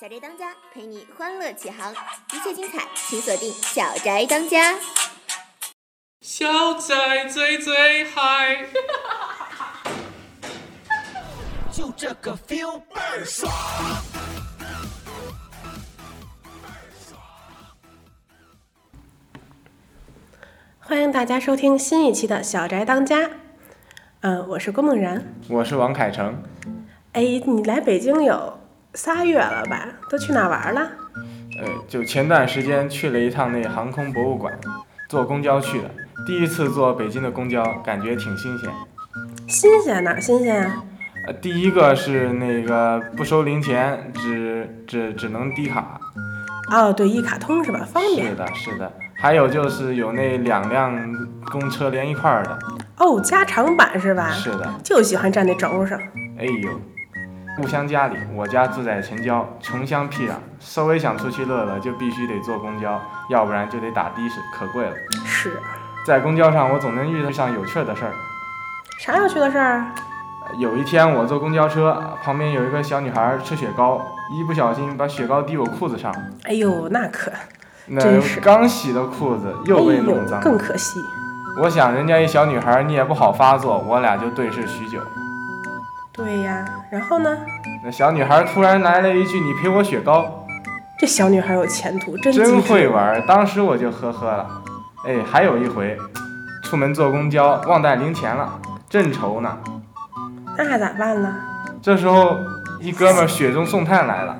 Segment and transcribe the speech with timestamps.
[0.00, 1.92] 小宅当家陪你欢乐启航，
[2.32, 4.74] 一切精彩请锁定《小宅当家》。
[6.20, 8.64] 小宅最最嗨，
[11.72, 13.52] 就这个 feel 倍儿爽。
[20.78, 23.16] 欢迎大家收听新一期的《小宅当家》。
[24.20, 25.34] 嗯，我是郭梦然。
[25.48, 26.40] 我是王凯成。
[27.14, 28.57] 哎，你来北京有
[28.94, 29.86] 仨月了吧？
[30.10, 30.80] 都去哪玩了？
[31.60, 34.52] 呃，就前段时间去了一趟那航空博物馆，
[35.08, 35.90] 坐公交去的。
[36.26, 38.70] 第一次坐北京的公交，感觉挺新鲜。
[39.46, 40.84] 新鲜哪儿新鲜啊？
[41.26, 46.00] 呃，第一个是那个不收零钱，只只只能低卡。
[46.70, 47.80] 哦，对，一卡通是吧？
[47.84, 48.28] 方便。
[48.28, 48.92] 是的，是的。
[49.14, 50.96] 还有就是有那两辆
[51.50, 52.58] 公车连一块儿的。
[52.98, 54.30] 哦，加长版是吧？
[54.30, 54.70] 是的。
[54.84, 55.98] 就喜欢站那轴上。
[56.38, 56.80] 哎呦，
[57.60, 64.92] 故乡家里，我家住在城郊，穷乡僻壤，稍微想出去乐乐，就必须得坐公交，要不然就得打的士，可贵了。
[65.26, 65.60] 是。
[66.06, 68.12] 在公交上，我总能遇到上有趣的事儿。
[69.00, 69.86] 啥有趣的事儿？
[70.56, 74.00] 有一天我坐公交车，旁边有一个小女孩吃雪糕，
[74.32, 76.14] 一不小心把雪糕滴我裤子上。
[76.44, 77.32] 哎呦，那可
[77.86, 78.00] 那
[78.40, 80.40] 刚洗的裤子又被弄脏。
[80.40, 81.00] 更可惜。
[81.60, 85.00] 我想人家一小女孩，你也不好发作，我俩就对视许久。
[86.18, 87.38] 对呀，然后呢？
[87.84, 90.44] 那小女孩突然来了一句：“你赔我雪糕。
[90.98, 94.62] 这小女孩有前途，”真真会玩，当时我就呵呵了。
[95.06, 95.96] 哎，还有一回，
[96.64, 99.56] 出门坐公交忘带零钱了，正愁呢。
[100.56, 101.32] 那咋办呢？
[101.80, 102.36] 这时候，
[102.80, 104.36] 一哥们雪中送炭来了，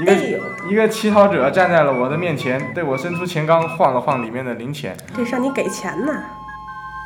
[0.00, 0.18] 一个、哎
[0.68, 4.96] 一个乞讨者站在了我的面前，对我伸出钱缸晃了晃里面的零钱。
[5.16, 6.12] 这是让你给钱呢。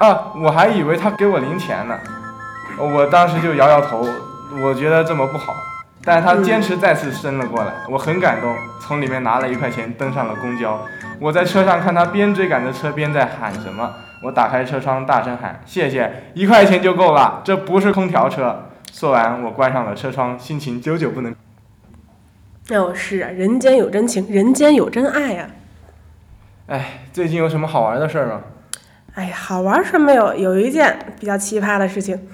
[0.01, 1.95] 啊，我还以为他给我零钱呢，
[2.77, 4.06] 我当时就摇摇头，
[4.62, 5.55] 我觉得这么不好。
[6.05, 10.80] 但是他坚持再次伸了过来，我很感动，从里面拿了一块钱，登上了公交。
[11.20, 13.92] 我在车上看他边追赶着车边在喊什么，
[14.23, 21.34] 我打开车窗大声喊：“谢谢，一块钱就够了，这不是空调车。”说完，我关上了车窗，心情久久不能。
[22.70, 25.48] 哦，是啊，人间有真情，人间有真爱呀、
[26.68, 28.40] 哎，最近有什么好玩的事儿吗？
[29.14, 32.28] 哎呀，好玩是没有，有一件比较奇葩的事情。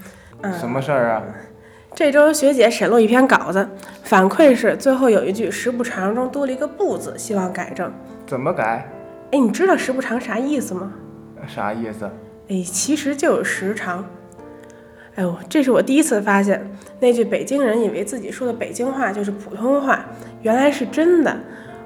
[0.44, 1.22] 嗯，什么事儿啊？
[1.94, 3.66] 这周学姐审录一篇稿子，
[4.02, 7.90] 反馈是最后有一句“时不常”中多了一个“不”字，希望改正。
[8.26, 8.90] 怎么改？
[9.30, 10.92] 哎，你知道“时不常”啥意思吗？
[11.46, 12.10] 啥意思？
[12.48, 14.04] 哎，其实就是时长。
[15.14, 16.68] 哎呦，这是我第一次发现，
[17.00, 20.04] 那句北京人以为自己说的北京话就是普通话，
[20.42, 21.34] 原来是真的。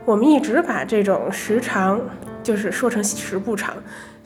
[0.05, 2.01] 我们一直把这种时长
[2.43, 3.75] 就是说成时不常。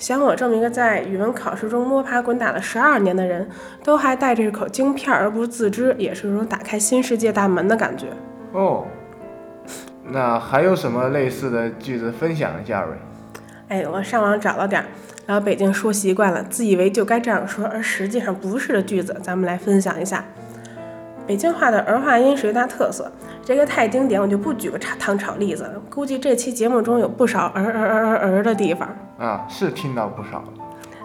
[0.02, 3.48] 像我这么一个在语文考试中摸爬滚打了十二年的人，
[3.84, 8.08] 都还带着一口京片儿而不自知，也是一种打开新世界大门的感觉。
[8.50, 8.84] 哦，
[10.02, 12.88] 那还有什么类似的句子分享一下呗？
[13.68, 14.88] 哎，我上网找了点儿，
[15.24, 20.24] 然后北京说习惯了，自以为就该这样说，而实际上不是的句子，咱们来分享一下。
[21.26, 23.10] 北京话的儿化音是一大特色，
[23.44, 25.74] 这个太经典，我就不举个茶汤炒例子了。
[25.88, 28.88] 估计这期节目中有不少儿儿儿儿儿的地方
[29.18, 30.42] 啊，是听到不少。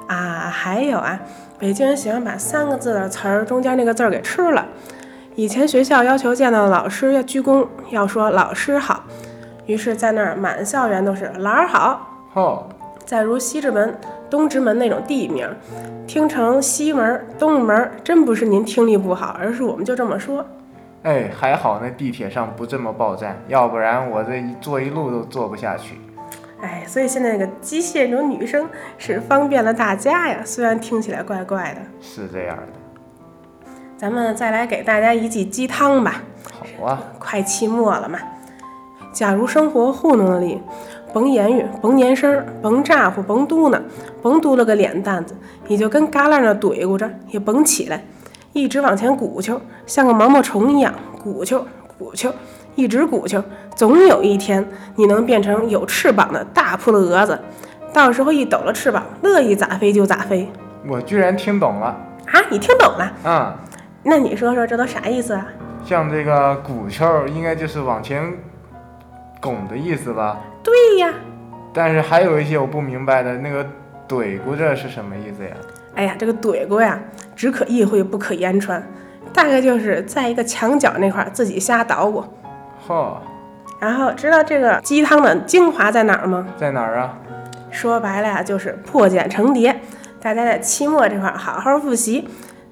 [0.07, 0.49] 啊。
[0.49, 1.19] 还有啊，
[1.59, 4.65] 北京人喜欢把三个字的词儿中间那个字儿给吃了。
[5.35, 9.03] 以前学校要求见到老师要鞠躬，要说老师好，
[9.67, 12.09] 于是在那儿满校园都是老师好。
[12.33, 12.67] 哦，
[13.07, 13.97] 再如西直门、
[14.29, 15.49] 东直门那种地名，
[16.05, 20.45] 听成西门、东门，真不是您听力不好，而是我们就这么说。
[21.03, 25.95] 哎，还好那地铁上不这么报站，要不然我这一坐一路都坐不下去。
[26.59, 31.79] 哎，所以现在那个机械这种女生是方便了大家呀，虽然听起来怪怪的。
[32.01, 32.63] 是这样的。
[33.95, 38.19] 咱们再来给大家一剂鸡汤吧，好啊，快期末了嘛。
[39.13, 40.61] 假如生活糊弄了你，
[41.17, 43.81] 甭言语，甭言声儿，甭咋呼，甭嘟囔，
[44.21, 45.35] 甭嘟了个脸蛋子，
[45.65, 48.05] 你就跟旮旯那怼咕着，也甭起来，
[48.53, 51.65] 一直往前鼓秋，像个毛毛虫一样鼓秋
[51.97, 52.31] 鼓秋，
[52.75, 53.43] 一直鼓秋，
[53.75, 54.63] 总有一天
[54.95, 57.39] 你能变成有翅膀的大扑棱蛾子，
[57.91, 60.47] 到时候一抖了翅膀，乐意咋飞就咋飞。
[60.87, 61.87] 我居然听懂了。
[62.31, 63.11] 啊，你听懂了？
[63.25, 63.51] 嗯，
[64.03, 65.47] 那你说说这都啥意思啊？
[65.83, 68.21] 像这个鼓秋儿应该就是往前
[69.41, 70.37] 拱的意思吧？
[70.67, 71.13] 对呀。
[71.73, 73.65] 但是还有一些我不明白的，那个
[74.09, 75.51] 怼咕着是什么意思呀？
[75.95, 76.99] 哎呀，这个怼咕呀，
[77.35, 78.83] 只可意会不可言传，
[79.31, 82.21] 大概就是在一个墙角那块儿自己瞎捣鼓。
[82.85, 83.15] 嚯，
[83.79, 86.45] 然后知道这个鸡汤的精华在哪儿吗？
[86.57, 87.17] 在哪儿啊？
[87.71, 89.79] 说白了呀，就是破茧成蝶。
[90.19, 92.27] 大家在期末这块儿好好复习，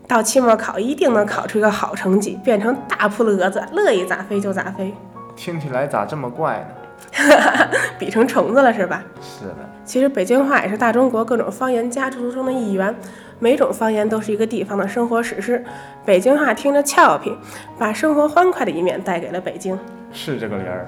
[0.07, 4.93] 到期末考一定能考出一个好成绩，变成大扑棱蛾子，乐意咋飞就咋飞。
[5.35, 6.84] 听起来咋这么怪呢？
[7.97, 9.03] 比成虫子了是吧？
[9.21, 12.93] 是的，其实北京话也是大中国各种方言家族中的一员，
[13.39, 15.63] 每种方言都是一个地方的生活史诗。
[16.05, 17.35] 北京话听着俏皮，
[17.77, 19.77] 把生活欢快的一面带给了北京。
[20.11, 20.87] 是这个理儿。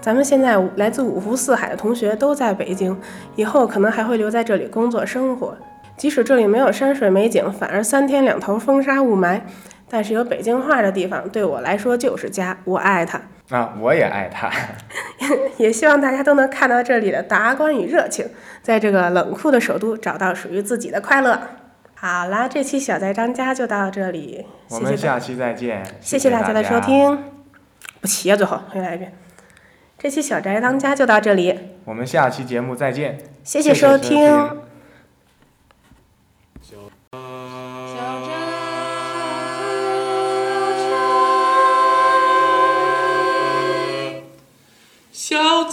[0.00, 2.96] 咱们现在来自五湖四海的同学都在北京，
[3.36, 5.56] 以后可能还会留在这里工作生活。
[5.96, 9.40] 即使这里没有山水美景，反而三天两头风沙雾霾，
[9.90, 13.20] 但是有北京话的地方对我来说就是家，我爱它。
[13.50, 14.48] 啊，我也爱他。
[15.58, 18.26] 也希望大家都能看到这里的达观与热情，
[18.62, 21.40] 在这个冷酷的首都找到属于自己的快乐。
[21.94, 25.82] 好啦，这期小宅张家就到这里，我们下期再见。
[26.00, 26.78] 谢谢大家的收。
[26.80, 27.18] 听。
[28.00, 29.12] 不齐啊，最后又来一遍。
[29.98, 33.18] 这期小宅当家就到这里，我们下期节目再见。
[33.42, 34.24] 谢谢收听。
[34.24, 34.67] 小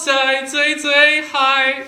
[0.05, 1.77] 在最最嗨。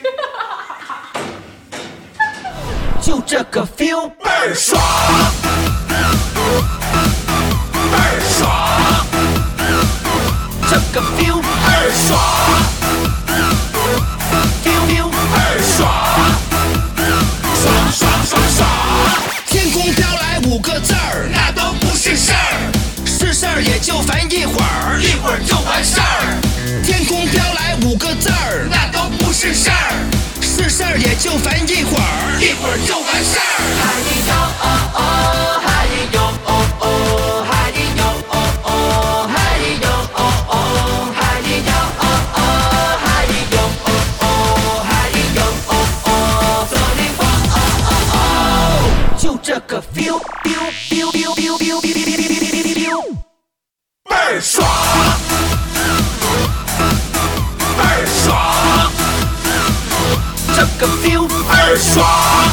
[2.99, 4.81] 就这个 feel 倍儿爽，
[7.91, 8.49] 倍儿爽，
[10.67, 12.36] 这个 feel 倍儿爽。
[30.89, 34.76] 儿也就烦一会儿，一会儿就完事儿。
[61.77, 62.46] Swan!